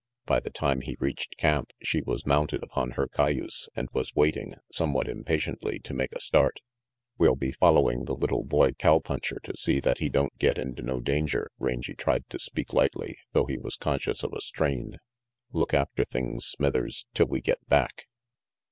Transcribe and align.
By 0.25 0.39
the 0.39 0.49
time 0.49 0.81
he 0.81 0.97
reached 0.99 1.37
camp, 1.37 1.73
she 1.83 2.01
was 2.01 2.25
mounted 2.25 2.63
upon 2.63 2.93
her 2.97 3.07
cayuse 3.07 3.69
and 3.75 3.87
was 3.93 4.15
waiting 4.15 4.55
somewhat 4.71 5.07
impatiently 5.07 5.77
to 5.81 5.93
make 5.93 6.11
a 6.13 6.19
start. 6.19 6.57
RANGY 6.57 6.57
PETE 6.57 7.19
"We'll 7.19 7.35
be 7.35 7.51
following 7.51 8.05
the 8.05 8.15
little 8.15 8.43
boy 8.43 8.71
cow 8.71 8.97
puncher 8.97 9.37
to 9.43 9.55
see 9.55 9.79
that 9.81 9.99
he 9.99 10.09
don't 10.09 10.35
get 10.39 10.57
into 10.57 10.81
no 10.81 11.01
danger," 11.01 11.51
Rangy 11.59 11.93
tried 11.93 12.27
to 12.29 12.39
speak 12.39 12.73
lightly 12.73 13.15
though 13.33 13.45
he 13.45 13.59
was 13.59 13.75
conscious 13.75 14.23
of 14.23 14.33
a 14.33 14.41
strain. 14.41 14.97
"Look 15.53 15.71
after 15.71 16.03
things, 16.03 16.47
Smithers, 16.47 17.05
till 17.13 17.27
we 17.27 17.39
get 17.39 17.59
back." 17.69 18.07